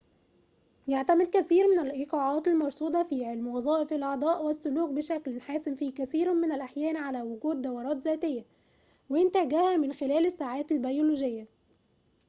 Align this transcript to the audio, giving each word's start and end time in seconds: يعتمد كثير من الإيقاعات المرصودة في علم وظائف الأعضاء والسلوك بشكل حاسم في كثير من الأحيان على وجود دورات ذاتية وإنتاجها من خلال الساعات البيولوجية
يعتمد 0.87 1.29
كثير 1.29 1.67
من 1.67 1.79
الإيقاعات 1.79 2.47
المرصودة 2.47 3.03
في 3.03 3.25
علم 3.25 3.47
وظائف 3.47 3.93
الأعضاء 3.93 4.45
والسلوك 4.45 4.89
بشكل 4.89 5.41
حاسم 5.41 5.75
في 5.75 5.91
كثير 5.91 6.33
من 6.33 6.51
الأحيان 6.51 6.97
على 6.97 7.21
وجود 7.21 7.61
دورات 7.61 7.97
ذاتية 7.97 8.45
وإنتاجها 9.09 9.77
من 9.77 9.93
خلال 9.93 10.25
الساعات 10.25 10.71
البيولوجية 10.71 11.47